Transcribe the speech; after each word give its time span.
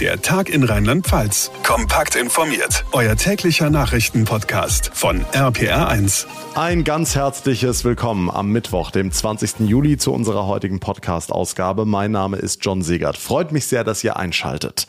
Der 0.00 0.20
Tag 0.20 0.48
in 0.48 0.64
Rheinland-Pfalz. 0.64 1.52
Kompakt 1.62 2.16
informiert. 2.16 2.84
Euer 2.90 3.14
täglicher 3.14 3.70
Nachrichtenpodcast 3.70 4.90
von 4.92 5.24
RPR1. 5.26 6.26
Ein 6.56 6.82
ganz 6.82 7.14
herzliches 7.14 7.84
Willkommen 7.84 8.28
am 8.28 8.50
Mittwoch, 8.50 8.90
dem 8.90 9.12
20. 9.12 9.60
Juli, 9.60 9.96
zu 9.96 10.12
unserer 10.12 10.48
heutigen 10.48 10.80
Podcast-Ausgabe. 10.80 11.84
Mein 11.84 12.10
Name 12.10 12.38
ist 12.38 12.64
John 12.64 12.82
Segert. 12.82 13.16
Freut 13.16 13.52
mich 13.52 13.66
sehr, 13.66 13.84
dass 13.84 14.02
ihr 14.02 14.16
einschaltet. 14.16 14.88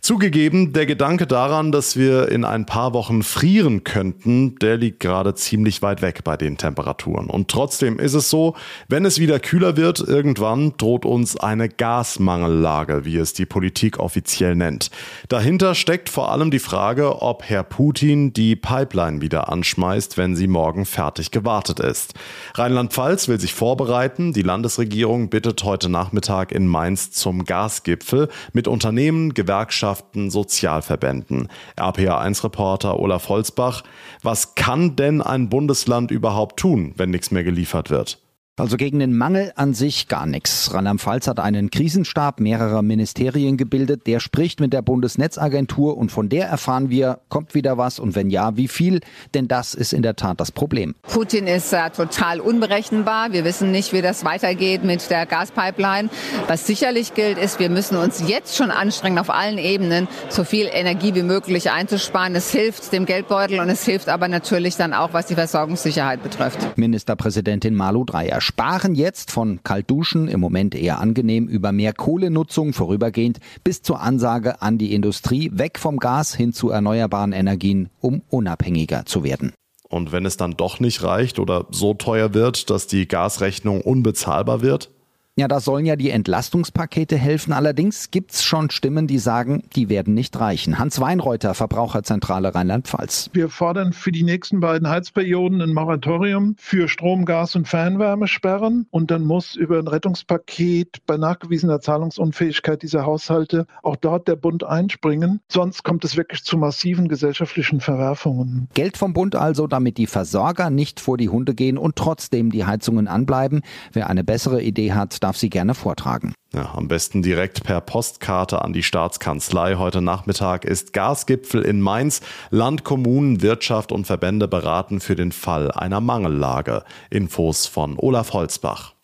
Zugegeben, 0.00 0.72
der 0.72 0.86
Gedanke 0.86 1.28
daran, 1.28 1.70
dass 1.70 1.96
wir 1.96 2.28
in 2.30 2.44
ein 2.44 2.66
paar 2.66 2.92
Wochen 2.92 3.22
frieren 3.22 3.84
könnten, 3.84 4.56
der 4.56 4.76
liegt 4.76 4.98
gerade 4.98 5.34
ziemlich 5.34 5.80
weit 5.82 6.02
weg 6.02 6.24
bei 6.24 6.36
den 6.36 6.56
Temperaturen. 6.56 7.28
Und 7.30 7.48
trotzdem 7.48 8.00
ist 8.00 8.14
es 8.14 8.30
so, 8.30 8.56
wenn 8.88 9.04
es 9.04 9.20
wieder 9.20 9.38
kühler 9.38 9.76
wird, 9.76 10.00
irgendwann 10.00 10.74
droht 10.76 11.04
uns 11.04 11.36
eine 11.36 11.68
Gasmangellage, 11.68 13.04
wie 13.04 13.16
es 13.16 13.32
die 13.32 13.46
Politik 13.46 13.98
offiziell 13.98 14.39
offiziell 14.40 14.56
nennt. 14.56 14.90
Dahinter 15.28 15.74
steckt 15.74 16.08
vor 16.08 16.32
allem 16.32 16.50
die 16.50 16.58
Frage, 16.58 17.20
ob 17.22 17.42
Herr 17.44 17.62
Putin 17.62 18.32
die 18.32 18.56
Pipeline 18.56 19.20
wieder 19.20 19.50
anschmeißt, 19.50 20.16
wenn 20.16 20.34
sie 20.34 20.46
morgen 20.46 20.86
fertig 20.86 21.30
gewartet 21.30 21.80
ist. 21.80 22.14
Rheinland-Pfalz 22.54 23.28
will 23.28 23.38
sich 23.38 23.52
vorbereiten. 23.52 24.32
Die 24.32 24.42
Landesregierung 24.42 25.28
bittet 25.28 25.62
heute 25.64 25.88
Nachmittag 25.88 26.52
in 26.52 26.66
Mainz 26.66 27.10
zum 27.10 27.44
Gasgipfel 27.44 28.28
mit 28.52 28.66
Unternehmen, 28.66 29.34
Gewerkschaften, 29.34 30.30
Sozialverbänden. 30.30 31.48
RPA1-Reporter 31.76 32.98
Olaf 32.98 33.28
Holzbach. 33.28 33.82
Was 34.22 34.54
kann 34.54 34.96
denn 34.96 35.20
ein 35.20 35.48
Bundesland 35.48 36.10
überhaupt 36.10 36.58
tun, 36.58 36.94
wenn 36.96 37.10
nichts 37.10 37.30
mehr 37.30 37.44
geliefert 37.44 37.90
wird? 37.90 38.18
Also 38.60 38.76
gegen 38.76 38.98
den 38.98 39.16
Mangel 39.16 39.52
an 39.56 39.72
sich 39.72 40.06
gar 40.06 40.26
nichts. 40.26 40.74
Rheinland-Pfalz 40.74 41.26
hat 41.28 41.40
einen 41.40 41.70
Krisenstab 41.70 42.40
mehrerer 42.40 42.82
Ministerien 42.82 43.56
gebildet. 43.56 44.06
Der 44.06 44.20
spricht 44.20 44.60
mit 44.60 44.74
der 44.74 44.82
Bundesnetzagentur 44.82 45.96
und 45.96 46.12
von 46.12 46.28
der 46.28 46.46
erfahren 46.46 46.90
wir, 46.90 47.20
kommt 47.30 47.54
wieder 47.54 47.78
was 47.78 47.98
und 47.98 48.14
wenn 48.14 48.28
ja, 48.28 48.58
wie 48.58 48.68
viel? 48.68 49.00
Denn 49.32 49.48
das 49.48 49.72
ist 49.72 49.94
in 49.94 50.02
der 50.02 50.14
Tat 50.14 50.40
das 50.40 50.52
Problem. 50.52 50.94
Putin 51.10 51.46
ist 51.46 51.72
äh, 51.72 51.88
total 51.88 52.38
unberechenbar. 52.38 53.32
Wir 53.32 53.46
wissen 53.46 53.70
nicht, 53.70 53.94
wie 53.94 54.02
das 54.02 54.26
weitergeht 54.26 54.84
mit 54.84 55.08
der 55.08 55.24
Gaspipeline. 55.24 56.10
Was 56.46 56.66
sicherlich 56.66 57.14
gilt, 57.14 57.38
ist, 57.38 57.60
wir 57.60 57.70
müssen 57.70 57.96
uns 57.96 58.28
jetzt 58.28 58.56
schon 58.56 58.70
anstrengen, 58.70 59.18
auf 59.18 59.30
allen 59.30 59.56
Ebenen 59.56 60.06
so 60.28 60.44
viel 60.44 60.68
Energie 60.70 61.14
wie 61.14 61.22
möglich 61.22 61.70
einzusparen. 61.70 62.34
Es 62.34 62.50
hilft 62.50 62.92
dem 62.92 63.06
Geldbeutel 63.06 63.58
und 63.58 63.70
es 63.70 63.86
hilft 63.86 64.10
aber 64.10 64.28
natürlich 64.28 64.76
dann 64.76 64.92
auch, 64.92 65.14
was 65.14 65.24
die 65.24 65.34
Versorgungssicherheit 65.34 66.22
betrifft. 66.22 66.76
Ministerpräsidentin 66.76 67.74
Malu 67.74 68.04
Dreyer 68.04 68.42
sparen 68.50 68.96
jetzt 68.96 69.30
von 69.30 69.60
Kaltduschen, 69.62 70.26
im 70.26 70.40
Moment 70.40 70.74
eher 70.74 70.98
angenehm, 70.98 71.46
über 71.46 71.70
mehr 71.70 71.92
Kohlenutzung 71.92 72.72
vorübergehend 72.72 73.38
bis 73.62 73.80
zur 73.80 74.00
Ansage 74.00 74.60
an 74.60 74.76
die 74.76 74.92
Industrie, 74.92 75.52
weg 75.54 75.78
vom 75.78 75.98
Gas 75.98 76.34
hin 76.34 76.52
zu 76.52 76.70
erneuerbaren 76.70 77.32
Energien, 77.32 77.90
um 78.00 78.22
unabhängiger 78.28 79.06
zu 79.06 79.22
werden. 79.22 79.52
Und 79.88 80.10
wenn 80.10 80.26
es 80.26 80.36
dann 80.36 80.56
doch 80.56 80.80
nicht 80.80 81.04
reicht 81.04 81.38
oder 81.38 81.66
so 81.70 81.94
teuer 81.94 82.34
wird, 82.34 82.70
dass 82.70 82.88
die 82.88 83.06
Gasrechnung 83.06 83.82
unbezahlbar 83.82 84.62
wird? 84.62 84.90
Ja, 85.36 85.48
da 85.48 85.60
sollen 85.60 85.86
ja 85.86 85.96
die 85.96 86.10
Entlastungspakete 86.10 87.16
helfen. 87.16 87.52
Allerdings 87.52 88.10
gibt's 88.10 88.42
schon 88.42 88.68
Stimmen, 88.68 89.06
die 89.06 89.18
sagen, 89.18 89.62
die 89.74 89.88
werden 89.88 90.12
nicht 90.12 90.38
reichen. 90.38 90.78
Hans 90.78 91.00
Weinreuter, 91.00 91.54
Verbraucherzentrale 91.54 92.54
Rheinland-Pfalz. 92.54 93.30
Wir 93.32 93.48
fordern 93.48 93.92
für 93.92 94.12
die 94.12 94.24
nächsten 94.24 94.60
beiden 94.60 94.88
Heizperioden 94.88 95.62
ein 95.62 95.72
Moratorium 95.72 96.56
für 96.58 96.88
Strom, 96.88 97.24
Gas 97.24 97.54
und 97.54 97.68
Fernwärmesperren. 97.68 98.86
Und 98.90 99.10
dann 99.10 99.24
muss 99.24 99.54
über 99.54 99.78
ein 99.78 99.86
Rettungspaket 99.86 100.98
bei 101.06 101.16
nachgewiesener 101.16 101.80
Zahlungsunfähigkeit 101.80 102.82
dieser 102.82 103.06
Haushalte 103.06 103.66
auch 103.82 103.96
dort 103.96 104.28
der 104.28 104.36
Bund 104.36 104.64
einspringen. 104.64 105.40
Sonst 105.48 105.84
kommt 105.84 106.04
es 106.04 106.16
wirklich 106.16 106.42
zu 106.42 106.58
massiven 106.58 107.08
gesellschaftlichen 107.08 107.80
Verwerfungen. 107.80 108.68
Geld 108.74 108.96
vom 108.96 109.14
Bund 109.14 109.36
also, 109.36 109.68
damit 109.68 109.96
die 109.96 110.08
Versorger 110.08 110.70
nicht 110.70 111.00
vor 111.00 111.16
die 111.16 111.28
Hunde 111.28 111.54
gehen 111.54 111.78
und 111.78 111.96
trotzdem 111.96 112.50
die 112.50 112.66
Heizungen 112.66 113.08
anbleiben. 113.08 113.62
Wer 113.92 114.10
eine 114.10 114.24
bessere 114.24 114.60
Idee 114.60 114.92
hat, 114.92 115.19
darf 115.20 115.36
sie 115.36 115.50
gerne 115.50 115.74
vortragen. 115.74 116.34
Ja, 116.52 116.74
am 116.74 116.88
besten 116.88 117.22
direkt 117.22 117.62
per 117.62 117.80
Postkarte 117.80 118.62
an 118.62 118.72
die 118.72 118.82
Staatskanzlei. 118.82 119.76
Heute 119.76 120.02
Nachmittag 120.02 120.64
ist 120.64 120.92
Gasgipfel 120.92 121.62
in 121.62 121.80
Mainz. 121.80 122.22
Land, 122.50 122.82
Kommunen, 122.82 123.40
Wirtschaft 123.40 123.92
und 123.92 124.06
Verbände 124.06 124.48
beraten 124.48 125.00
für 125.00 125.14
den 125.14 125.30
Fall 125.30 125.70
einer 125.70 126.00
Mangellage. 126.00 126.82
Infos 127.08 127.66
von 127.66 127.96
Olaf 127.96 128.32
Holzbach. 128.32 128.94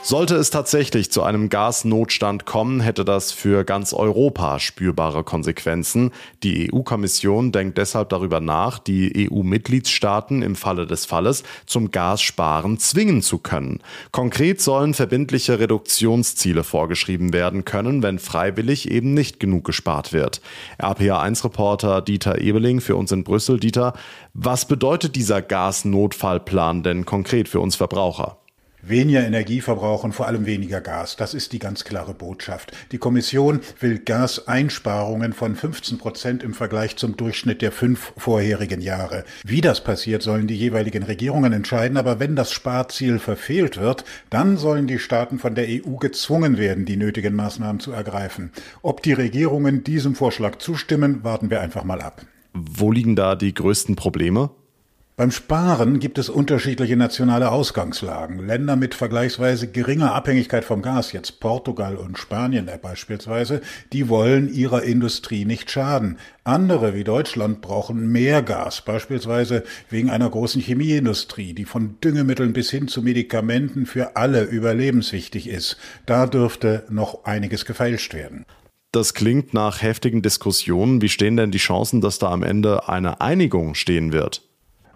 Sollte 0.00 0.36
es 0.36 0.48
tatsächlich 0.48 1.10
zu 1.10 1.22
einem 1.22 1.50
Gasnotstand 1.50 2.46
kommen, 2.46 2.80
hätte 2.80 3.04
das 3.04 3.32
für 3.32 3.64
ganz 3.64 3.92
Europa 3.92 4.58
spürbare 4.58 5.22
Konsequenzen. 5.22 6.12
Die 6.42 6.72
EU-Kommission 6.72 7.52
denkt 7.52 7.76
deshalb 7.76 8.08
darüber 8.08 8.40
nach, 8.40 8.78
die 8.78 9.28
EU-Mitgliedstaaten 9.30 10.40
im 10.40 10.56
Falle 10.56 10.86
des 10.86 11.04
Falles 11.04 11.42
zum 11.66 11.90
Gassparen 11.90 12.78
zwingen 12.78 13.20
zu 13.20 13.38
können. 13.38 13.80
Konkret 14.10 14.62
sollen 14.62 14.94
verbindliche 14.94 15.58
Reduktionsziele 15.58 16.64
vorgeschrieben 16.64 17.34
werden 17.34 17.66
können, 17.66 18.02
wenn 18.02 18.18
freiwillig 18.18 18.90
eben 18.90 19.12
nicht 19.12 19.40
genug 19.40 19.64
gespart 19.64 20.14
wird. 20.14 20.40
RPA1-Reporter 20.80 22.00
Dieter 22.00 22.40
Ebeling 22.40 22.80
für 22.80 22.96
uns 22.96 23.12
in 23.12 23.24
Brüssel. 23.24 23.60
Dieter, 23.60 23.92
was 24.32 24.66
bedeutet 24.66 25.16
dieser 25.16 25.42
Gasnotfallplan 25.42 26.82
denn 26.82 27.04
konkret 27.04 27.48
für 27.48 27.60
uns 27.60 27.76
Verbraucher? 27.76 28.38
Weniger 28.82 29.26
Energie 29.26 29.60
verbrauchen, 29.60 30.12
vor 30.12 30.28
allem 30.28 30.46
weniger 30.46 30.80
Gas. 30.80 31.16
Das 31.16 31.34
ist 31.34 31.52
die 31.52 31.58
ganz 31.58 31.82
klare 31.82 32.14
Botschaft. 32.14 32.70
Die 32.92 32.98
Kommission 32.98 33.60
will 33.80 33.98
Gaseinsparungen 33.98 35.32
von 35.32 35.56
15 35.56 35.98
Prozent 35.98 36.42
im 36.44 36.54
Vergleich 36.54 36.96
zum 36.96 37.16
Durchschnitt 37.16 37.60
der 37.60 37.72
fünf 37.72 38.12
vorherigen 38.16 38.80
Jahre. 38.80 39.24
Wie 39.44 39.60
das 39.60 39.82
passiert, 39.82 40.22
sollen 40.22 40.46
die 40.46 40.56
jeweiligen 40.56 41.02
Regierungen 41.02 41.52
entscheiden. 41.52 41.96
Aber 41.96 42.20
wenn 42.20 42.36
das 42.36 42.52
Sparziel 42.52 43.18
verfehlt 43.18 43.78
wird, 43.78 44.04
dann 44.30 44.56
sollen 44.56 44.86
die 44.86 45.00
Staaten 45.00 45.40
von 45.40 45.56
der 45.56 45.66
EU 45.66 45.96
gezwungen 45.96 46.56
werden, 46.56 46.84
die 46.84 46.96
nötigen 46.96 47.34
Maßnahmen 47.34 47.80
zu 47.80 47.90
ergreifen. 47.90 48.52
Ob 48.82 49.02
die 49.02 49.12
Regierungen 49.12 49.82
diesem 49.82 50.14
Vorschlag 50.14 50.58
zustimmen, 50.58 51.24
warten 51.24 51.50
wir 51.50 51.60
einfach 51.60 51.82
mal 51.82 52.00
ab. 52.00 52.24
Wo 52.54 52.92
liegen 52.92 53.16
da 53.16 53.34
die 53.34 53.54
größten 53.54 53.96
Probleme? 53.96 54.50
Beim 55.18 55.32
Sparen 55.32 55.98
gibt 55.98 56.16
es 56.18 56.28
unterschiedliche 56.28 56.96
nationale 56.96 57.50
Ausgangslagen. 57.50 58.46
Länder 58.46 58.76
mit 58.76 58.94
vergleichsweise 58.94 59.66
geringer 59.66 60.14
Abhängigkeit 60.14 60.64
vom 60.64 60.80
Gas, 60.80 61.10
jetzt 61.10 61.40
Portugal 61.40 61.96
und 61.96 62.16
Spanien 62.16 62.70
beispielsweise, 62.80 63.60
die 63.92 64.08
wollen 64.08 64.48
ihrer 64.48 64.84
Industrie 64.84 65.44
nicht 65.44 65.72
schaden. 65.72 66.18
Andere 66.44 66.94
wie 66.94 67.02
Deutschland 67.02 67.62
brauchen 67.62 68.12
mehr 68.12 68.42
Gas, 68.42 68.82
beispielsweise 68.82 69.64
wegen 69.90 70.08
einer 70.08 70.30
großen 70.30 70.62
Chemieindustrie, 70.62 71.52
die 71.52 71.64
von 71.64 71.96
Düngemitteln 72.00 72.52
bis 72.52 72.70
hin 72.70 72.86
zu 72.86 73.02
Medikamenten 73.02 73.86
für 73.86 74.14
alle 74.14 74.44
überlebenswichtig 74.44 75.48
ist. 75.48 75.78
Da 76.06 76.26
dürfte 76.26 76.84
noch 76.90 77.24
einiges 77.24 77.64
gefeilscht 77.64 78.14
werden. 78.14 78.44
Das 78.92 79.14
klingt 79.14 79.52
nach 79.52 79.82
heftigen 79.82 80.22
Diskussionen. 80.22 81.02
Wie 81.02 81.08
stehen 81.08 81.36
denn 81.36 81.50
die 81.50 81.58
Chancen, 81.58 82.00
dass 82.00 82.20
da 82.20 82.30
am 82.30 82.44
Ende 82.44 82.88
eine 82.88 83.20
Einigung 83.20 83.74
stehen 83.74 84.12
wird? 84.12 84.47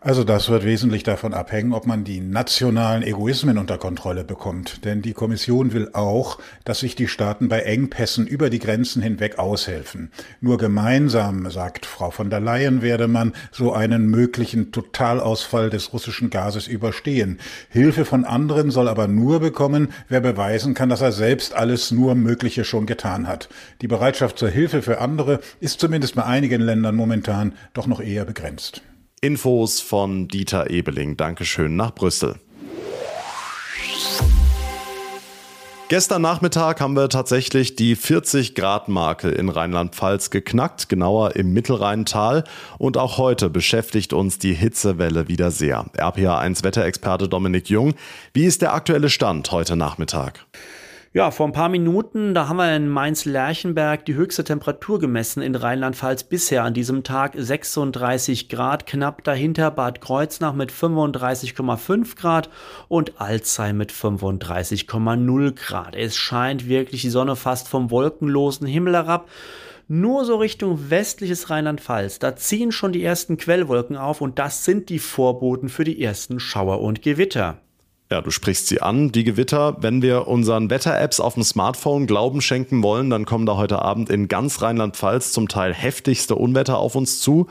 Also 0.05 0.25
das 0.25 0.49
wird 0.49 0.65
wesentlich 0.65 1.05
davon 1.05 1.33
abhängen, 1.33 1.73
ob 1.73 1.87
man 1.87 2.03
die 2.03 2.19
nationalen 2.19 3.05
Egoismen 3.05 3.57
unter 3.57 3.79
Kontrolle 3.79 4.25
bekommt. 4.25 4.85
Denn 4.85 5.01
die 5.01 5.13
Kommission 5.13 5.73
will 5.73 5.91
auch, 5.93 6.39
dass 6.65 6.81
sich 6.81 6.97
die 6.97 7.07
Staaten 7.07 7.49
bei 7.49 7.61
Engpässen 7.61 8.27
über 8.27 8.51
die 8.51 8.59
Grenzen 8.59 9.01
hinweg 9.01 9.39
aushelfen. 9.39 10.11
Nur 10.41 10.59
gemeinsam, 10.59 11.49
sagt 11.53 11.87
Frau 11.87 12.11
von 12.11 12.31
der 12.31 12.41
Leyen, 12.41 12.83
werde 12.83 13.07
man 13.07 13.33
so 13.53 13.73
einen 13.73 14.09
möglichen 14.09 14.73
Totalausfall 14.73 15.71
des 15.71 15.93
russischen 15.93 16.31
Gases 16.31 16.67
überstehen. 16.67 17.39
Hilfe 17.69 18.05
von 18.05 18.25
anderen 18.25 18.73
soll 18.73 18.89
aber 18.89 19.07
nur 19.07 19.39
bekommen, 19.39 19.93
wer 20.09 20.21
beweisen 20.21 20.75
kann, 20.75 20.89
dass 20.89 21.01
er 21.01 21.13
selbst 21.13 21.55
alles 21.55 21.93
nur 21.93 22.17
Mögliche 22.17 22.65
schon 22.65 22.87
getan 22.87 23.29
hat. 23.29 23.49
Die 23.83 23.89
Bereitschaft 23.89 24.37
zur 24.37 24.49
Hilfe 24.49 24.83
für 24.83 25.01
andere 25.01 25.39
ist 25.61 25.79
zumindest 25.79 26.17
bei 26.17 26.25
einigen 26.25 26.61
Ländern 26.61 26.97
momentan 26.97 27.53
doch 27.73 27.87
noch 27.87 28.01
eher 28.01 28.25
begrenzt. 28.25 28.83
Infos 29.25 29.81
von 29.81 30.27
Dieter 30.27 30.71
Ebeling. 30.71 31.17
Dankeschön 31.17 31.77
nach 31.77 31.95
Brüssel. 31.95 32.41
Gestern 35.89 36.23
Nachmittag 36.23 36.81
haben 36.81 36.97
wir 36.97 37.09
tatsächlich 37.09 37.77
die 37.77 37.95
40 37.95 38.57
Grad 38.57 38.89
Marke 38.89 39.31
in 39.31 39.49
Rheinland-Pfalz 39.49 40.31
geknackt, 40.31 40.89
genauer 40.89 41.37
im 41.37 41.53
Mittelrheintal. 41.53 42.43
Und 42.79 42.97
auch 42.97 43.17
heute 43.17 43.49
beschäftigt 43.49 44.13
uns 44.13 44.41
die 44.41 44.55
Hitzewelle 44.55 45.29
wieder 45.29 45.53
sehr. 45.53 45.87
RPA1 45.97 46.65
Wetterexperte 46.65 47.29
Dominik 47.29 47.71
Jung, 47.71 47.95
wie 48.35 48.47
ist 48.47 48.61
der 48.61 48.75
aktuelle 48.75 49.09
Stand 49.09 49.53
heute 49.53 49.77
Nachmittag? 49.77 50.45
Ja, 51.15 51.31
vor 51.31 51.47
ein 51.47 51.53
paar 51.53 51.69
Minuten, 51.69 52.33
da 52.33 52.49
haben 52.49 52.57
wir 52.57 52.75
in 52.75 52.89
Mainz-Lerchenberg 52.89 54.07
die 54.07 54.15
höchste 54.15 54.45
Temperatur 54.45 54.99
gemessen 54.99 55.43
in 55.43 55.55
Rheinland-Pfalz 55.55 56.25
bisher 56.25 56.65
an 56.65 56.73
diesem 56.73 57.03
Tag 57.03 57.35
36 57.37 58.49
Grad, 58.49 58.87
knapp 58.87 59.23
dahinter 59.23 59.71
Bad 59.71 60.01
Kreuznach 60.01 60.55
mit 60.55 60.73
35,5 60.73 62.17
Grad 62.17 62.49
und 62.89 63.21
Alzey 63.21 63.75
mit 63.75 63.93
35,0 63.93 65.53
Grad. 65.55 65.97
Es 65.97 66.17
scheint 66.17 66.67
wirklich 66.67 67.03
die 67.03 67.11
Sonne 67.11 67.37
fast 67.37 67.69
vom 67.69 67.91
wolkenlosen 67.91 68.67
Himmel 68.67 68.95
herab. 68.95 69.29
Nur 69.89 70.25
so 70.25 70.37
Richtung 70.37 70.89
westliches 70.89 71.51
Rheinland-Pfalz, 71.51 72.21
da 72.21 72.37
ziehen 72.37 72.73
schon 72.73 72.93
die 72.93 73.05
ersten 73.05 73.37
Quellwolken 73.37 73.99
auf 73.99 74.23
und 74.23 74.39
das 74.39 74.65
sind 74.65 74.89
die 74.89 74.99
Vorboten 74.99 75.69
für 75.69 75.85
die 75.85 76.03
ersten 76.03 76.41
Schauer 76.41 76.81
und 76.81 77.03
Gewitter. 77.03 77.59
Ja, 78.13 78.21
du 78.21 78.31
sprichst 78.31 78.67
sie 78.67 78.83
an, 78.83 79.11
die 79.11 79.25
Gewitter. 79.25 79.79
Wenn 79.81 80.03
wir 80.03 80.29
unseren 80.29 80.69
Wetter-Apps 80.69 81.19
auf 81.19 81.33
dem 81.33 81.43
Smartphone 81.45 82.07
Glauben 82.07 82.43
schenken 82.43 82.83
wollen, 82.83 83.09
dann 83.09 83.25
kommen 83.25 83.47
da 83.47 83.57
heute 83.57 83.81
Abend 83.81 84.11
in 84.11 84.29
ganz 84.29 84.61
Rheinland-Pfalz 84.61 85.33
zum 85.33 85.49
Teil 85.49 85.73
heftigste 85.73 86.35
Unwetter 86.35 86.77
auf 86.77 86.95
uns 86.95 87.21
zu. 87.21 87.47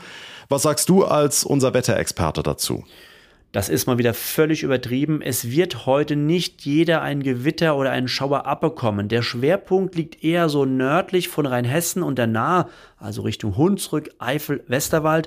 Was 0.48 0.62
sagst 0.62 0.88
du 0.88 1.04
als 1.04 1.42
unser 1.42 1.74
Wetterexperte 1.74 2.44
dazu? 2.44 2.84
Das 3.50 3.68
ist 3.68 3.88
mal 3.88 3.98
wieder 3.98 4.14
völlig 4.14 4.62
übertrieben. 4.62 5.20
Es 5.20 5.50
wird 5.50 5.84
heute 5.84 6.14
nicht 6.14 6.62
jeder 6.62 7.02
ein 7.02 7.24
Gewitter 7.24 7.76
oder 7.76 7.90
einen 7.90 8.06
Schauer 8.06 8.46
abbekommen. 8.46 9.08
Der 9.08 9.22
Schwerpunkt 9.22 9.96
liegt 9.96 10.22
eher 10.22 10.48
so 10.48 10.64
nördlich 10.64 11.26
von 11.28 11.44
Rheinhessen 11.44 12.04
und 12.04 12.18
der 12.18 12.28
Nahe, 12.28 12.68
also 12.98 13.22
Richtung 13.22 13.56
Hunsrück, 13.56 14.10
Eifel, 14.20 14.62
Westerwald. 14.68 15.26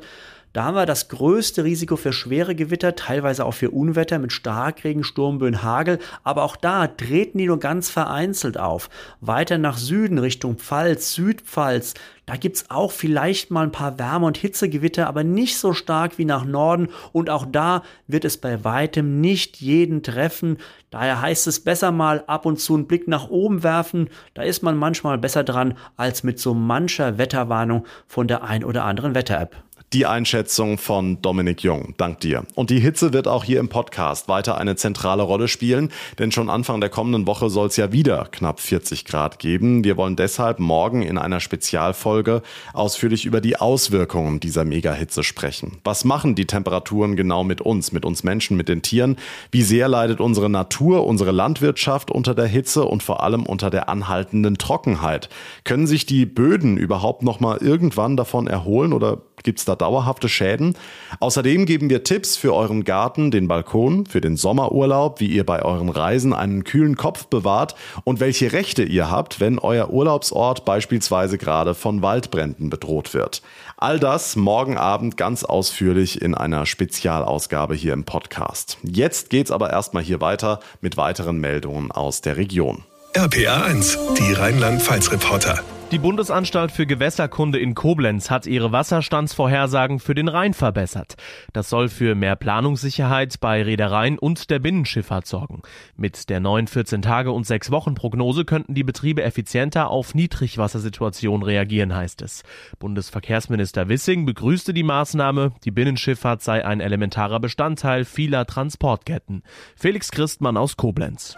Da 0.56 0.64
haben 0.64 0.76
wir 0.76 0.86
das 0.86 1.10
größte 1.10 1.66
Risiko 1.66 1.98
für 1.98 2.14
schwere 2.14 2.56
Gewitter, 2.56 2.96
teilweise 2.96 3.46
auch 3.46 3.56
für 3.56 3.72
Unwetter 3.72 4.20
mit 4.20 4.32
Starkregen, 4.32 5.04
Sturmböen, 5.04 5.64
Hagel. 5.64 6.00
Aber 6.24 6.44
auch 6.44 6.56
da 6.56 6.88
treten 6.88 7.40
die 7.40 7.48
nur 7.48 7.60
ganz 7.60 7.90
vereinzelt 7.90 8.58
auf. 8.58 8.90
Weiter 9.20 9.58
nach 9.58 9.78
Süden 9.78 10.18
Richtung 10.18 10.56
Pfalz, 10.56 11.12
Südpfalz, 11.12 11.96
da 12.26 12.38
gibt's 12.38 12.70
auch 12.70 12.94
vielleicht 12.94 13.52
mal 13.52 13.64
ein 13.64 13.74
paar 13.74 14.00
Wärme- 14.00 14.26
und 14.26 14.38
Hitzegewitter, 14.38 15.08
aber 15.08 15.26
nicht 15.26 15.58
so 15.58 15.74
stark 15.74 16.18
wie 16.18 16.26
nach 16.26 16.46
Norden. 16.46 16.88
Und 17.12 17.30
auch 17.30 17.46
da 17.46 17.84
wird 18.08 18.24
es 18.24 18.38
bei 18.38 18.64
weitem 18.64 19.20
nicht 19.20 19.58
jeden 19.58 20.04
treffen. 20.04 20.58
Daher 20.90 21.22
heißt 21.22 21.48
es 21.48 21.60
besser 21.60 21.92
mal 21.92 22.24
ab 22.28 22.46
und 22.46 22.62
zu 22.62 22.76
einen 22.76 22.88
Blick 22.88 23.10
nach 23.10 23.30
oben 23.30 23.62
werfen. 23.62 24.10
Da 24.34 24.44
ist 24.44 24.64
man 24.64 24.78
manchmal 24.78 25.18
besser 25.18 25.44
dran 25.44 25.78
als 25.98 26.24
mit 26.24 26.40
so 26.40 26.54
mancher 26.54 27.18
Wetterwarnung 27.18 27.86
von 28.08 28.30
der 28.30 28.44
ein 28.44 28.64
oder 28.64 28.86
anderen 28.86 29.14
Wetter-App. 29.14 29.65
Die 29.94 30.08
Einschätzung 30.08 30.80
von 30.80 31.22
Dominik 31.22 31.62
Jung. 31.62 31.94
Dank 31.98 32.20
dir. 32.20 32.44
Und 32.56 32.72
die 32.72 32.80
Hitze 32.80 33.14
wird 33.14 33.28
auch 33.28 33.44
hier 33.44 33.60
im 33.60 33.70
Podcast 33.70 34.28
weiter 34.28 34.58
eine 34.58 34.76
zentrale 34.76 35.22
Rolle 35.22 35.48
spielen, 35.48 35.90
denn 36.18 36.32
schon 36.32 36.50
Anfang 36.50 36.82
der 36.82 36.90
kommenden 36.90 37.28
Woche 37.28 37.50
soll 37.52 37.68
es 37.68 37.78
ja 37.78 37.92
wieder 37.92 38.28
knapp 38.32 38.60
40 38.60 39.06
Grad 39.06 39.38
geben. 39.38 39.84
Wir 39.84 39.96
wollen 39.96 40.16
deshalb 40.16 40.60
morgen 40.60 41.04
in 41.04 41.20
einer 41.20 41.40
Spezialfolge 41.40 42.42
ausführlich 42.74 43.26
über 43.26 43.42
die 43.42 43.58
Auswirkungen 43.58 44.40
dieser 44.40 44.66
Megahitze 44.66 45.24
sprechen. 45.24 45.78
Was 45.84 46.04
machen 46.04 46.34
die 46.34 46.48
Temperaturen 46.48 47.16
genau 47.16 47.44
mit 47.44 47.62
uns, 47.62 47.92
mit 47.92 48.06
uns 48.06 48.24
Menschen, 48.24 48.58
mit 48.58 48.68
den 48.68 48.82
Tieren? 48.82 49.18
Wie 49.52 49.62
sehr 49.62 49.88
leidet 49.88 50.20
unsere 50.20 50.50
Natur, 50.50 51.06
unsere 51.06 51.32
Landwirtschaft 51.32 52.10
unter 52.10 52.34
der 52.34 52.48
Hitze 52.48 52.86
und 52.86 53.04
vor 53.04 53.22
allem 53.22 53.46
unter 53.46 53.70
der 53.70 53.88
anhaltenden 53.88 54.58
Trockenheit? 54.58 55.30
Können 55.64 55.86
sich 55.86 56.08
die 56.08 56.26
Böden 56.26 56.76
überhaupt 56.76 57.22
noch 57.22 57.40
mal 57.40 57.60
irgendwann 57.60 58.18
davon 58.18 58.48
erholen 58.48 58.92
oder 58.92 59.22
gibt 59.44 59.60
es 59.60 59.66
da 59.76 59.86
dauerhafte 59.86 60.30
Schäden. 60.30 60.76
Außerdem 61.20 61.66
geben 61.66 61.90
wir 61.90 62.04
Tipps 62.04 62.38
für 62.38 62.54
euren 62.56 62.84
Garten, 62.84 63.30
den 63.30 63.48
Balkon, 63.48 64.08
für 64.08 64.20
den 64.20 64.36
Sommerurlaub, 64.36 65.20
wie 65.20 65.28
ihr 65.28 65.46
bei 65.46 65.62
euren 65.62 65.90
Reisen 65.90 66.34
einen 66.34 66.64
kühlen 66.64 66.96
Kopf 66.96 67.28
bewahrt 67.28 67.76
und 68.04 68.20
welche 68.20 68.52
Rechte 68.52 68.84
ihr 68.84 69.12
habt, 69.12 69.40
wenn 69.40 69.60
euer 69.60 69.92
Urlaubsort 69.92 70.66
beispielsweise 70.66 71.38
gerade 71.38 71.76
von 71.76 72.02
Waldbränden 72.02 72.70
bedroht 72.70 73.14
wird. 73.14 73.44
All 73.78 74.00
das 74.00 74.36
morgen 74.36 74.78
Abend 74.78 75.18
ganz 75.18 75.44
ausführlich 75.44 76.22
in 76.22 76.34
einer 76.34 76.66
Spezialausgabe 76.66 77.76
hier 77.76 77.94
im 77.94 78.06
Podcast. 78.06 78.78
Jetzt 78.82 79.30
geht's 79.30 79.52
aber 79.52 79.70
erstmal 79.70 80.04
hier 80.04 80.20
weiter 80.20 80.60
mit 80.82 80.98
weiteren 80.98 81.38
Meldungen 81.38 81.92
aus 81.92 82.22
der 82.22 82.38
Region. 82.38 82.84
RPA 83.14 83.64
1, 83.66 83.98
die 84.18 84.34
Rheinland-Pfalz-Reporter. 84.34 85.62
Die 85.92 86.00
Bundesanstalt 86.00 86.72
für 86.72 86.88
Gewässerkunde 86.88 87.60
in 87.60 87.76
Koblenz 87.76 88.32
hat 88.32 88.48
ihre 88.48 88.72
Wasserstandsvorhersagen 88.72 90.00
für 90.00 90.16
den 90.16 90.28
Rhein 90.28 90.56
verbessert. 90.56 91.16
Das 91.54 91.70
soll 91.70 91.90
für 91.90 92.16
mehr 92.16 92.36
Planungssicherheit 92.36 93.40
bei 93.40 93.62
Reedereien 93.62 94.18
und 94.18 94.50
der 94.50 94.58
Binnenschifffahrt 94.58 95.28
sorgen. 95.28 95.62
Mit 95.96 96.30
der 96.30 96.40
neuen 96.40 96.68
14-Tage- 96.68 97.30
und 97.30 97.46
6-Wochen-Prognose 97.46 98.46
könnten 98.46 98.74
die 98.74 98.84
Betriebe 98.84 99.22
effizienter 99.22 99.92
auf 99.92 100.16
Niedrigwassersituationen 100.16 101.44
reagieren, 101.44 101.96
heißt 101.96 102.24
es. 102.24 102.42
Bundesverkehrsminister 102.80 103.88
Wissing 103.88 104.26
begrüßte 104.26 104.74
die 104.74 104.84
Maßnahme. 104.84 105.54
Die 105.66 105.72
Binnenschifffahrt 105.72 106.42
sei 106.42 106.66
ein 106.66 106.82
elementarer 106.82 107.40
Bestandteil 107.40 108.06
vieler 108.06 108.48
Transportketten. 108.48 109.44
Felix 109.76 110.10
Christmann 110.10 110.58
aus 110.58 110.78
Koblenz. 110.78 111.38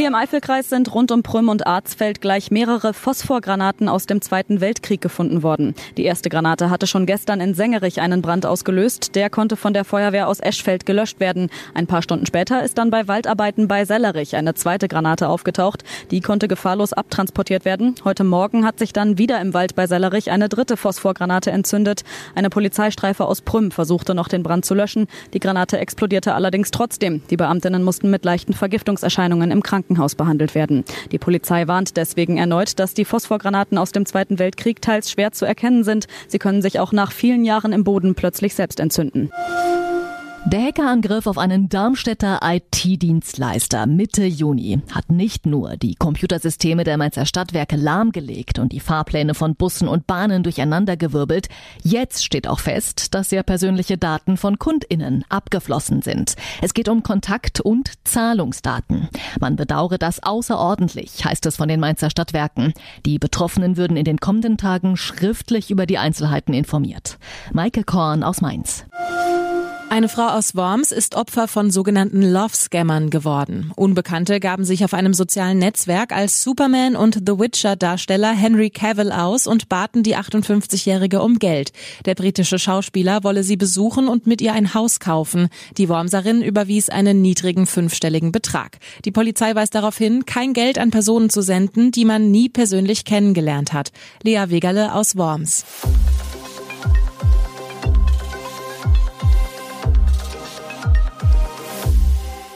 Hier 0.00 0.08
im 0.08 0.14
Eifelkreis 0.14 0.70
sind 0.70 0.94
rund 0.94 1.12
um 1.12 1.22
Prüm 1.22 1.50
und 1.50 1.66
Arzfeld 1.66 2.22
gleich 2.22 2.50
mehrere 2.50 2.94
Phosphorgranaten 2.94 3.86
aus 3.86 4.06
dem 4.06 4.22
Zweiten 4.22 4.62
Weltkrieg 4.62 5.02
gefunden 5.02 5.42
worden. 5.42 5.74
Die 5.98 6.04
erste 6.04 6.30
Granate 6.30 6.70
hatte 6.70 6.86
schon 6.86 7.04
gestern 7.04 7.38
in 7.42 7.52
Sengerich 7.52 8.00
einen 8.00 8.22
Brand 8.22 8.46
ausgelöst. 8.46 9.14
Der 9.14 9.28
konnte 9.28 9.56
von 9.56 9.74
der 9.74 9.84
Feuerwehr 9.84 10.28
aus 10.28 10.40
Eschfeld 10.40 10.86
gelöscht 10.86 11.20
werden. 11.20 11.50
Ein 11.74 11.86
paar 11.86 12.00
Stunden 12.00 12.24
später 12.24 12.62
ist 12.62 12.78
dann 12.78 12.88
bei 12.88 13.08
Waldarbeiten 13.08 13.68
bei 13.68 13.84
Sellerich 13.84 14.36
eine 14.36 14.54
zweite 14.54 14.88
Granate 14.88 15.28
aufgetaucht. 15.28 15.84
Die 16.10 16.22
konnte 16.22 16.48
gefahrlos 16.48 16.94
abtransportiert 16.94 17.66
werden. 17.66 17.94
Heute 18.02 18.24
Morgen 18.24 18.64
hat 18.64 18.78
sich 18.78 18.94
dann 18.94 19.18
wieder 19.18 19.38
im 19.38 19.52
Wald 19.52 19.74
bei 19.74 19.86
Sellerich 19.86 20.30
eine 20.30 20.48
dritte 20.48 20.78
Phosphorgranate 20.78 21.50
entzündet. 21.50 22.04
Eine 22.34 22.48
Polizeistreife 22.48 23.26
aus 23.26 23.42
Prüm 23.42 23.70
versuchte 23.70 24.14
noch 24.14 24.28
den 24.28 24.44
Brand 24.44 24.64
zu 24.64 24.72
löschen. 24.72 25.08
Die 25.34 25.40
Granate 25.40 25.76
explodierte 25.76 26.32
allerdings 26.32 26.70
trotzdem. 26.70 27.20
Die 27.28 27.36
Beamtinnen 27.36 27.82
mussten 27.82 28.08
mit 28.08 28.24
leichten 28.24 28.54
Vergiftungserscheinungen 28.54 29.50
im 29.50 29.62
Krankenhaus 29.62 29.89
Krankenhaus 29.90 30.14
behandelt 30.14 30.54
werden. 30.54 30.84
Die 31.10 31.18
Polizei 31.18 31.66
warnt 31.66 31.96
deswegen 31.96 32.38
erneut, 32.38 32.78
dass 32.78 32.94
die 32.94 33.04
Phosphorgranaten 33.04 33.76
aus 33.76 33.90
dem 33.90 34.06
Zweiten 34.06 34.38
Weltkrieg 34.38 34.80
teils 34.80 35.10
schwer 35.10 35.32
zu 35.32 35.44
erkennen 35.44 35.82
sind. 35.82 36.06
Sie 36.28 36.38
können 36.38 36.62
sich 36.62 36.78
auch 36.78 36.92
nach 36.92 37.10
vielen 37.10 37.44
Jahren 37.44 37.72
im 37.72 37.82
Boden 37.82 38.14
plötzlich 38.14 38.54
selbst 38.54 38.78
entzünden. 38.78 39.30
Der 40.46 40.62
Hackerangriff 40.62 41.26
auf 41.26 41.36
einen 41.36 41.68
Darmstädter 41.68 42.40
IT-Dienstleister 42.42 43.86
Mitte 43.86 44.24
Juni 44.24 44.80
hat 44.90 45.10
nicht 45.10 45.44
nur 45.44 45.76
die 45.76 45.94
Computersysteme 45.94 46.82
der 46.82 46.96
Mainzer 46.96 47.26
Stadtwerke 47.26 47.76
lahmgelegt 47.76 48.58
und 48.58 48.72
die 48.72 48.80
Fahrpläne 48.80 49.34
von 49.34 49.54
Bussen 49.54 49.86
und 49.86 50.06
Bahnen 50.06 50.42
durcheinandergewirbelt. 50.42 51.48
Jetzt 51.82 52.24
steht 52.24 52.48
auch 52.48 52.58
fest, 52.58 53.14
dass 53.14 53.28
sehr 53.28 53.42
persönliche 53.42 53.98
Daten 53.98 54.38
von 54.38 54.58
KundInnen 54.58 55.24
abgeflossen 55.28 56.00
sind. 56.00 56.36
Es 56.62 56.72
geht 56.72 56.88
um 56.88 57.02
Kontakt- 57.02 57.60
und 57.60 57.92
Zahlungsdaten. 58.04 59.08
Man 59.40 59.56
bedauere 59.56 59.98
das 59.98 60.22
außerordentlich, 60.22 61.22
heißt 61.22 61.44
es 61.44 61.58
von 61.58 61.68
den 61.68 61.80
Mainzer 61.80 62.08
Stadtwerken. 62.08 62.72
Die 63.04 63.18
Betroffenen 63.18 63.76
würden 63.76 63.98
in 63.98 64.04
den 64.04 64.18
kommenden 64.18 64.56
Tagen 64.56 64.96
schriftlich 64.96 65.70
über 65.70 65.84
die 65.84 65.98
Einzelheiten 65.98 66.54
informiert. 66.54 67.18
Maike 67.52 67.84
Korn 67.84 68.22
aus 68.22 68.40
Mainz. 68.40 68.86
Eine 69.92 70.08
Frau 70.08 70.28
aus 70.28 70.54
Worms 70.54 70.92
ist 70.92 71.16
Opfer 71.16 71.48
von 71.48 71.72
sogenannten 71.72 72.22
Love-Scammern 72.22 73.10
geworden. 73.10 73.72
Unbekannte 73.74 74.38
gaben 74.38 74.64
sich 74.64 74.84
auf 74.84 74.94
einem 74.94 75.14
sozialen 75.14 75.58
Netzwerk 75.58 76.12
als 76.12 76.44
Superman 76.44 76.94
und 76.94 77.22
The 77.26 77.40
Witcher-Darsteller 77.40 78.30
Henry 78.30 78.70
Cavill 78.70 79.10
aus 79.10 79.48
und 79.48 79.68
baten 79.68 80.04
die 80.04 80.16
58-Jährige 80.16 81.20
um 81.20 81.40
Geld. 81.40 81.72
Der 82.06 82.14
britische 82.14 82.60
Schauspieler 82.60 83.24
wolle 83.24 83.42
sie 83.42 83.56
besuchen 83.56 84.06
und 84.06 84.28
mit 84.28 84.40
ihr 84.40 84.52
ein 84.52 84.74
Haus 84.74 85.00
kaufen. 85.00 85.48
Die 85.76 85.88
Wormserin 85.88 86.40
überwies 86.40 86.88
einen 86.88 87.20
niedrigen 87.20 87.66
fünfstelligen 87.66 88.30
Betrag. 88.30 88.78
Die 89.04 89.10
Polizei 89.10 89.56
weist 89.56 89.74
darauf 89.74 89.98
hin, 89.98 90.24
kein 90.24 90.52
Geld 90.52 90.78
an 90.78 90.92
Personen 90.92 91.30
zu 91.30 91.42
senden, 91.42 91.90
die 91.90 92.04
man 92.04 92.30
nie 92.30 92.48
persönlich 92.48 93.04
kennengelernt 93.04 93.72
hat. 93.72 93.90
Lea 94.22 94.44
Wegerle 94.50 94.94
aus 94.94 95.16
Worms. 95.16 95.64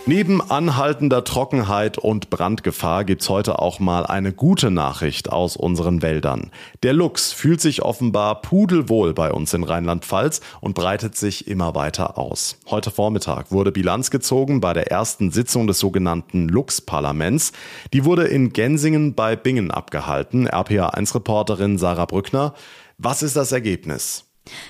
Neben 0.06 0.42
anhaltender 0.42 1.24
Trockenheit 1.24 1.96
und 1.96 2.28
Brandgefahr 2.28 3.04
gibt's 3.04 3.30
heute 3.30 3.58
auch 3.58 3.80
mal 3.80 4.04
eine 4.04 4.34
gute 4.34 4.70
Nachricht 4.70 5.32
aus 5.32 5.56
unseren 5.56 6.02
Wäldern. 6.02 6.50
Der 6.82 6.92
Luchs 6.92 7.32
fühlt 7.32 7.62
sich 7.62 7.80
offenbar 7.80 8.42
pudelwohl 8.42 9.14
bei 9.14 9.32
uns 9.32 9.54
in 9.54 9.64
Rheinland-Pfalz 9.64 10.42
und 10.60 10.74
breitet 10.74 11.16
sich 11.16 11.48
immer 11.48 11.74
weiter 11.74 12.18
aus. 12.18 12.58
Heute 12.66 12.90
Vormittag 12.90 13.50
wurde 13.50 13.72
Bilanz 13.72 14.10
gezogen 14.10 14.60
bei 14.60 14.74
der 14.74 14.90
ersten 14.90 15.30
Sitzung 15.30 15.66
des 15.66 15.78
sogenannten 15.78 16.50
Luchs-Parlaments. 16.50 17.52
Die 17.94 18.04
wurde 18.04 18.24
in 18.24 18.52
Gensingen 18.52 19.14
bei 19.14 19.36
Bingen 19.36 19.70
abgehalten. 19.70 20.46
RPA1-Reporterin 20.46 21.78
Sarah 21.78 22.04
Brückner. 22.04 22.52
Was 22.98 23.22
ist 23.22 23.36
das 23.36 23.52
Ergebnis? 23.52 24.26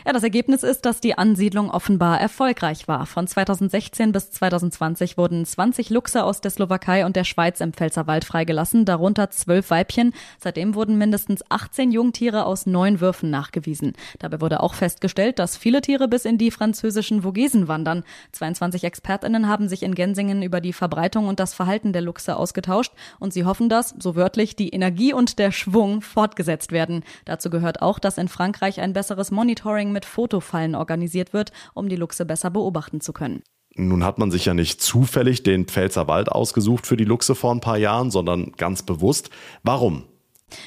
Ja, 0.06 0.12
das 0.12 0.22
Ergebnis 0.22 0.62
ist, 0.62 0.84
dass 0.86 1.00
die 1.00 1.18
Ansiedlung 1.18 1.68
offenbar 1.68 2.20
erfolgreich 2.20 2.86
war. 2.86 3.06
Von 3.06 3.26
2016 3.26 4.12
bis 4.12 4.30
2020 4.30 5.18
wurden 5.18 5.44
20 5.44 5.90
Luchse 5.90 6.22
aus 6.22 6.40
der 6.40 6.52
Slowakei 6.52 7.04
und 7.04 7.16
der 7.16 7.24
Schweiz 7.24 7.60
im 7.60 7.72
Pfälzerwald 7.72 8.24
freigelassen, 8.24 8.84
darunter 8.84 9.30
zwölf 9.30 9.70
Weibchen. 9.70 10.14
Seitdem 10.38 10.76
wurden 10.76 10.96
mindestens 10.96 11.42
18 11.48 11.90
Jungtiere 11.90 12.46
aus 12.46 12.66
neun 12.66 13.00
Würfen 13.00 13.30
nachgewiesen. 13.30 13.94
Dabei 14.20 14.40
wurde 14.40 14.62
auch 14.62 14.74
festgestellt, 14.74 15.40
dass 15.40 15.56
viele 15.56 15.80
Tiere 15.80 16.06
bis 16.06 16.24
in 16.24 16.38
die 16.38 16.52
französischen 16.52 17.22
Vogesen 17.22 17.66
wandern. 17.66 18.04
22 18.30 18.84
ExpertInnen 18.84 19.48
haben 19.48 19.68
sich 19.68 19.82
in 19.82 19.96
Gensingen 19.96 20.42
über 20.42 20.60
die 20.60 20.72
Verbreitung 20.72 21.26
und 21.26 21.40
das 21.40 21.52
Verhalten 21.52 21.92
der 21.92 22.02
Luchse 22.02 22.36
ausgetauscht 22.36 22.92
und 23.18 23.32
sie 23.32 23.44
hoffen, 23.44 23.68
dass, 23.68 23.94
so 23.98 24.14
wörtlich, 24.14 24.54
die 24.54 24.68
Energie 24.68 25.12
und 25.12 25.40
der 25.40 25.50
Schwung 25.50 26.00
fortgesetzt 26.00 26.70
werden. 26.70 27.02
Dazu 27.24 27.50
gehört 27.50 27.82
auch, 27.82 27.98
dass 27.98 28.18
in 28.18 28.28
Frankreich 28.28 28.80
ein 28.80 28.92
besseres 28.92 29.32
Monitoring 29.32 29.63
Monitoring 29.64 29.92
mit 29.92 30.04
Fotofallen 30.04 30.74
organisiert 30.74 31.32
wird, 31.32 31.50
um 31.72 31.88
die 31.88 31.96
Luchse 31.96 32.26
besser 32.26 32.50
beobachten 32.50 33.00
zu 33.00 33.14
können. 33.14 33.42
Nun 33.76 34.04
hat 34.04 34.18
man 34.18 34.30
sich 34.30 34.44
ja 34.44 34.52
nicht 34.52 34.82
zufällig 34.82 35.42
den 35.42 35.64
Pfälzer 35.64 36.06
Wald 36.06 36.28
ausgesucht 36.28 36.86
für 36.86 36.96
die 36.96 37.04
Luchse 37.04 37.34
vor 37.34 37.52
ein 37.52 37.60
paar 37.60 37.78
Jahren, 37.78 38.10
sondern 38.10 38.52
ganz 38.52 38.82
bewusst. 38.82 39.30
Warum? 39.62 40.04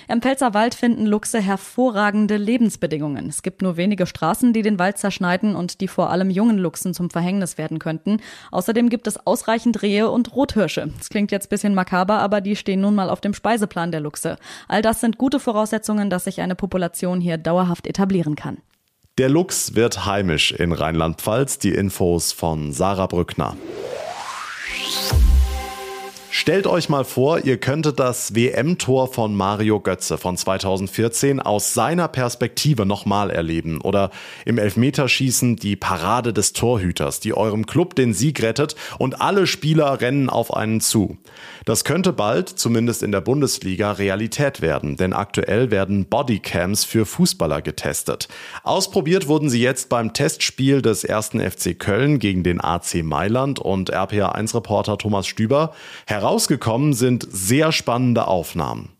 Im 0.09 0.21
Pfälzerwald 0.21 0.73
finden 0.73 1.05
Luchse 1.05 1.39
hervorragende 1.39 2.35
Lebensbedingungen. 2.35 3.29
Es 3.29 3.43
gibt 3.43 3.61
nur 3.61 3.77
wenige 3.77 4.07
Straßen, 4.07 4.51
die 4.51 4.63
den 4.63 4.79
Wald 4.79 4.97
zerschneiden 4.97 5.55
und 5.55 5.79
die 5.79 5.87
vor 5.87 6.09
allem 6.09 6.31
jungen 6.31 6.57
Luchsen 6.57 6.95
zum 6.95 7.11
Verhängnis 7.11 7.57
werden 7.59 7.77
könnten. 7.77 8.17
Außerdem 8.51 8.89
gibt 8.89 9.07
es 9.07 9.25
ausreichend 9.27 9.83
Rehe 9.83 10.09
und 10.09 10.35
Rothirsche. 10.35 10.91
Das 10.97 11.09
klingt 11.09 11.31
jetzt 11.31 11.49
bisschen 11.49 11.75
makaber, 11.75 12.17
aber 12.17 12.41
die 12.41 12.55
stehen 12.55 12.81
nun 12.81 12.95
mal 12.95 13.11
auf 13.11 13.21
dem 13.21 13.35
Speiseplan 13.35 13.91
der 13.91 14.01
Luchse. 14.01 14.37
All 14.67 14.81
das 14.81 14.99
sind 14.99 15.17
gute 15.17 15.39
Voraussetzungen, 15.39 16.09
dass 16.09 16.25
sich 16.25 16.41
eine 16.41 16.55
Population 16.55 17.21
hier 17.21 17.37
dauerhaft 17.37 17.87
etablieren 17.87 18.35
kann. 18.35 18.57
Der 19.17 19.29
Luchs 19.29 19.73
wird 19.73 20.05
heimisch 20.05 20.51
in 20.51 20.71
Rheinland-Pfalz. 20.71 21.57
Die 21.57 21.73
Infos 21.73 22.33
von 22.33 22.71
Sarah 22.71 23.07
Brückner. 23.07 23.57
Stellt 26.39 26.67
euch 26.67 26.87
mal 26.87 27.03
vor, 27.03 27.39
ihr 27.45 27.57
könntet 27.57 27.99
das 27.99 28.35
WM-Tor 28.35 29.11
von 29.11 29.35
Mario 29.35 29.79
Götze 29.79 30.19
von 30.19 30.37
2014 30.37 31.39
aus 31.39 31.73
seiner 31.73 32.07
Perspektive 32.07 32.85
nochmal 32.85 33.31
erleben 33.31 33.81
oder 33.81 34.11
im 34.45 34.59
Elfmeterschießen 34.59 35.55
die 35.55 35.75
Parade 35.75 36.33
des 36.33 36.53
Torhüters, 36.53 37.19
die 37.19 37.33
eurem 37.33 37.65
Club 37.65 37.95
den 37.95 38.13
Sieg 38.13 38.43
rettet 38.43 38.75
und 38.99 39.19
alle 39.19 39.47
Spieler 39.47 39.99
rennen 39.99 40.29
auf 40.29 40.53
einen 40.53 40.79
zu. 40.79 41.17
Das 41.65 41.83
könnte 41.83 42.13
bald, 42.13 42.49
zumindest 42.49 43.01
in 43.01 43.11
der 43.11 43.21
Bundesliga, 43.21 43.93
Realität 43.93 44.61
werden, 44.61 44.95
denn 44.95 45.13
aktuell 45.13 45.71
werden 45.71 46.05
Bodycams 46.05 46.85
für 46.85 47.07
Fußballer 47.07 47.63
getestet. 47.63 48.27
Ausprobiert 48.63 49.27
wurden 49.27 49.49
sie 49.49 49.61
jetzt 49.63 49.89
beim 49.89 50.13
Testspiel 50.13 50.83
des 50.83 51.03
ersten 51.03 51.39
FC 51.39 51.79
Köln 51.79 52.19
gegen 52.19 52.43
den 52.43 52.61
AC 52.61 53.03
Mailand 53.03 53.57
und 53.57 53.91
RPA1-Reporter 53.91 54.99
Thomas 54.99 55.25
Stüber. 55.25 55.73
Herausgekommen 56.27 56.91
sind 56.91 57.25
sehr 57.31 57.71
spannende 57.71 58.27
Aufnahmen. 58.27 58.96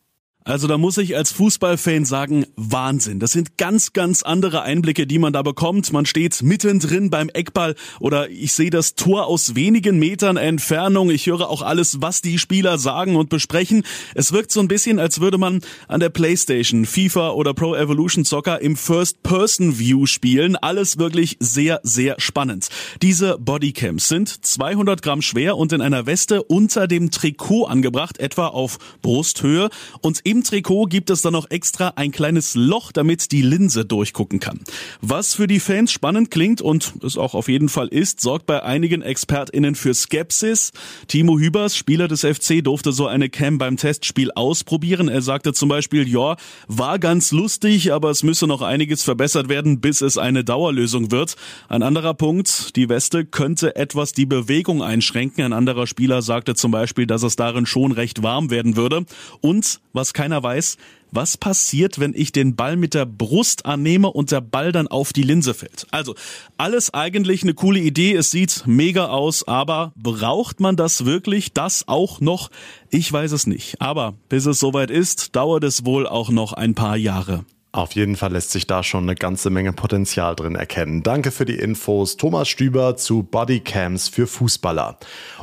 Also 0.48 0.68
da 0.68 0.78
muss 0.78 0.98
ich 0.98 1.18
als 1.18 1.34
Fußballfan 1.34 2.06
sagen, 2.06 2.46
Wahnsinn. 2.56 3.20
Das 3.20 3.34
sind 3.34 3.58
ganz, 3.58 3.92
ganz 3.92 4.24
andere 4.24 4.62
Einblicke, 4.62 5.06
die 5.06 5.20
man 5.20 5.34
da 5.34 5.42
bekommt. 5.42 5.92
Man 5.92 6.06
steht 6.06 6.42
mittendrin 6.42 7.10
beim 7.10 7.28
Eckball 7.28 7.76
oder 8.00 8.30
ich 8.30 8.54
sehe 8.54 8.70
das 8.70 8.96
Tor 8.96 9.28
aus 9.28 9.56
wenigen 9.56 10.00
Metern 10.00 10.38
Entfernung. 10.38 11.10
Ich 11.10 11.26
höre 11.26 11.50
auch 11.50 11.64
alles, 11.64 12.02
was 12.02 12.22
die 12.22 12.40
Spieler 12.40 12.78
sagen 12.78 13.18
und 13.18 13.28
besprechen. 13.28 13.84
Es 14.16 14.32
wirkt 14.32 14.54
so 14.54 14.62
ein 14.62 14.70
bisschen, 14.70 15.00
als 15.00 15.20
würde 15.20 15.38
man 15.38 15.60
an 15.90 16.00
der 16.00 16.08
Playstation, 16.08 16.86
FIFA 16.86 17.32
oder 17.32 17.54
Pro 17.54 17.76
Evolution 17.76 18.24
Soccer 18.24 18.62
im 18.62 18.78
First-Person-View 18.78 20.06
spielen. 20.06 20.56
Alles 20.56 20.98
wirklich 20.98 21.36
sehr, 21.42 21.82
sehr 21.84 22.22
spannend. 22.22 22.70
Diese 23.02 23.38
Bodycams 23.38 24.08
sind 24.08 24.46
200 24.46 25.02
Gramm 25.02 25.22
schwer 25.22 25.58
und 25.58 25.74
in 25.74 25.82
einer 25.82 26.06
Weste 26.06 26.42
unter 26.42 26.88
dem 26.88 27.12
Trikot 27.12 27.66
angebracht, 27.66 28.18
etwa 28.18 28.48
auf 28.48 28.78
Brusthöhe 29.02 29.70
und 30.00 30.22
im 30.38 30.44
Trikot 30.44 30.86
gibt 30.86 31.10
es 31.10 31.24
dann 31.24 31.34
noch 31.34 31.50
extra 31.50 31.94
ein 31.96 32.12
kleines 32.12 32.54
Loch, 32.54 32.92
damit 32.92 33.32
die 33.32 33.42
Linse 33.42 33.86
durchgucken 33.86 34.40
kann. 34.40 34.60
Was 35.02 35.34
für 35.34 35.48
die 35.48 35.60
Fans 35.60 35.92
spannend 35.92 36.30
klingt 36.30 36.62
und 36.62 36.94
es 37.04 37.18
auch 37.18 37.34
auf 37.34 37.48
jeden 37.48 37.70
Fall 37.70 37.88
ist, 37.88 38.22
sorgt 38.22 38.46
bei 38.46 38.62
einigen 38.62 39.02
ExpertInnen 39.02 39.74
für 39.74 39.96
Skepsis. 39.96 40.74
Timo 41.08 41.40
Hübers, 41.40 41.76
Spieler 41.76 42.08
des 42.08 42.22
FC, 42.22 42.64
durfte 42.64 42.92
so 42.92 43.08
eine 43.08 43.30
Cam 43.30 43.58
beim 43.58 43.78
Testspiel 43.78 44.30
ausprobieren. 44.32 45.08
Er 45.08 45.24
sagte 45.24 45.54
zum 45.54 45.70
Beispiel, 45.70 46.08
ja, 46.08 46.36
war 46.68 47.00
ganz 47.00 47.32
lustig, 47.32 47.92
aber 47.92 48.12
es 48.12 48.22
müsse 48.22 48.46
noch 48.46 48.62
einiges 48.62 49.02
verbessert 49.02 49.50
werden, 49.50 49.82
bis 49.82 50.02
es 50.02 50.20
eine 50.20 50.44
Dauerlösung 50.44 51.10
wird. 51.10 51.36
Ein 51.68 51.82
anderer 51.82 52.14
Punkt, 52.14 52.76
die 52.76 52.90
Weste 52.90 53.26
könnte 53.26 53.76
etwas 53.76 54.12
die 54.12 54.28
Bewegung 54.28 54.84
einschränken. 54.84 55.44
Ein 55.44 55.54
anderer 55.54 55.88
Spieler 55.88 56.22
sagte 56.22 56.54
zum 56.54 56.70
Beispiel, 56.70 57.08
dass 57.08 57.24
es 57.24 57.38
darin 57.38 57.66
schon 57.66 57.92
recht 57.92 58.22
warm 58.22 58.52
werden 58.52 58.76
würde. 58.76 59.04
Und 59.42 59.80
was 59.94 60.14
kein 60.14 60.27
keiner 60.28 60.44
weiß, 60.44 60.76
was 61.12 61.38
passiert, 61.38 62.00
wenn 62.00 62.14
ich 62.14 62.34
den 62.34 62.58
Ball 62.58 62.76
mit 62.76 62.94
der 62.94 63.06
Brust 63.06 63.66
annehme 63.66 64.12
und 64.12 64.32
der 64.32 64.42
Ball 64.42 64.74
dann 64.74 64.90
auf 64.90 65.14
die 65.14 65.24
Linse 65.24 65.54
fällt. 65.54 65.88
Also 65.90 66.16
alles 66.58 66.94
eigentlich 66.94 67.44
eine 67.44 67.54
coole 67.54 67.80
Idee, 67.80 68.14
es 68.14 68.30
sieht 68.30 68.64
mega 68.66 69.06
aus, 69.06 69.48
aber 69.48 69.94
braucht 69.96 70.60
man 70.60 70.76
das 70.76 71.06
wirklich, 71.06 71.54
das 71.54 71.88
auch 71.88 72.20
noch? 72.20 72.52
Ich 72.90 73.10
weiß 73.10 73.32
es 73.32 73.48
nicht. 73.48 73.80
Aber 73.82 74.16
bis 74.28 74.46
es 74.46 74.60
soweit 74.60 74.92
ist, 74.92 75.34
dauert 75.38 75.64
es 75.64 75.86
wohl 75.86 76.06
auch 76.06 76.30
noch 76.30 76.52
ein 76.52 76.76
paar 76.76 76.98
Jahre. 76.98 77.46
Auf 77.74 77.92
jeden 77.94 78.16
Fall 78.16 78.32
lässt 78.32 78.52
sich 78.52 78.66
da 78.66 78.82
schon 78.82 79.04
eine 79.04 79.16
ganze 79.16 79.50
Menge 79.50 79.74
Potenzial 79.74 80.36
drin 80.36 80.56
erkennen. 80.56 81.04
Danke 81.04 81.32
für 81.32 81.44
die 81.44 81.58
Infos, 81.58 82.16
Thomas 82.16 82.48
Stüber 82.48 82.96
zu 82.96 83.24
Bodycams 83.24 84.08
für 84.08 84.26
Fußballer. 84.26 84.98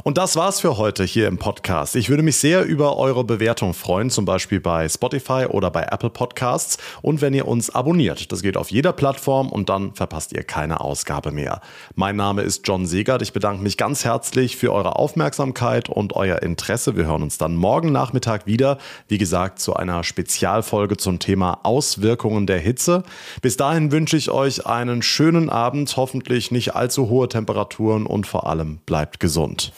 Und 0.04 0.16
das 0.16 0.34
war's 0.34 0.58
für 0.58 0.78
heute 0.78 1.04
hier 1.04 1.28
im 1.28 1.36
Podcast. 1.36 1.94
Ich 1.96 2.08
würde 2.08 2.22
mich 2.22 2.36
sehr 2.36 2.64
über 2.64 2.96
eure 2.96 3.24
Bewertung 3.24 3.74
freuen, 3.74 4.08
zum 4.08 4.24
Beispiel 4.24 4.58
bei 4.58 4.88
Spotify 4.88 5.46
oder 5.48 5.70
bei 5.70 5.82
Apple 5.82 6.08
Podcasts. 6.08 6.78
Und 7.02 7.20
wenn 7.20 7.34
ihr 7.34 7.46
uns 7.46 7.68
abonniert, 7.68 8.32
das 8.32 8.42
geht 8.42 8.56
auf 8.56 8.70
jeder 8.70 8.94
Plattform 8.94 9.50
und 9.50 9.68
dann 9.68 9.94
verpasst 9.94 10.32
ihr 10.32 10.44
keine 10.44 10.80
Ausgabe 10.80 11.30
mehr. 11.30 11.60
Mein 11.94 12.16
Name 12.16 12.40
ist 12.40 12.66
John 12.66 12.86
Segert. 12.86 13.20
Ich 13.20 13.34
bedanke 13.34 13.62
mich 13.62 13.76
ganz 13.76 14.04
herzlich 14.04 14.56
für 14.56 14.72
eure 14.72 14.96
Aufmerksamkeit 14.96 15.90
und 15.90 16.14
euer 16.14 16.40
Interesse. 16.40 16.96
Wir 16.96 17.04
hören 17.04 17.22
uns 17.22 17.36
dann 17.36 17.54
morgen 17.54 17.92
Nachmittag 17.92 18.46
wieder. 18.46 18.78
Wie 19.08 19.18
gesagt, 19.18 19.60
zu 19.60 19.74
einer 19.74 20.02
Spezialfolge 20.02 20.96
zum 20.96 21.18
Thema 21.18 21.60
Auswirkungen 21.64 22.13
Auswirkungen 22.14 22.47
der 22.47 22.61
Hitze. 22.61 23.02
Bis 23.42 23.56
dahin 23.56 23.90
wünsche 23.90 24.16
ich 24.16 24.30
euch 24.30 24.66
einen 24.66 25.02
schönen 25.02 25.50
Abend, 25.50 25.97
hoffentlich 25.97 26.52
nicht 26.52 26.76
allzu 26.76 27.09
hohe 27.09 27.28
Temperaturen 27.28 28.06
und 28.06 28.26
vor 28.26 28.47
allem 28.47 28.78
bleibt 28.87 29.18
gesund. 29.18 29.73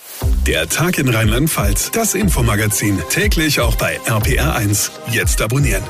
Der 0.46 0.68
Tag 0.68 0.98
in 0.98 1.08
Rheinland-Pfalz, 1.08 1.92
das 1.92 2.14
Infomagazin, 2.14 2.98
täglich 3.08 3.60
auch 3.60 3.74
bei 3.76 3.98
RPR1. 4.06 4.90
Jetzt 5.10 5.40
abonnieren. 5.40 5.82